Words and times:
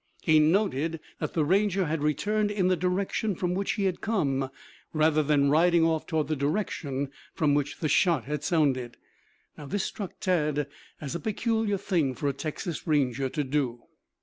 He 0.23 0.39
noted 0.39 0.99
that 1.19 1.33
the 1.35 1.45
Ranger 1.45 1.85
had 1.85 2.01
returned 2.01 2.49
in 2.49 2.69
the 2.69 2.75
direction 2.75 3.35
from 3.35 3.53
which 3.53 3.73
he 3.73 3.83
had 3.85 4.01
come, 4.01 4.49
rather 4.93 5.21
than 5.21 5.51
riding 5.51 5.83
off 5.85 6.07
toward 6.07 6.27
the 6.27 6.35
direction 6.35 7.11
from 7.35 7.53
which 7.53 7.81
the 7.81 7.87
shot 7.87 8.23
had 8.23 8.43
sounded. 8.43 8.97
This 9.55 9.83
struck 9.83 10.19
Tad 10.19 10.65
as 10.99 11.13
a 11.13 11.19
peculiar 11.19 11.77
thing 11.77 12.15
for 12.15 12.27
a 12.27 12.33
Texas 12.33 12.87
Ranger 12.87 13.29
to 13.29 13.43
do. 13.43 13.83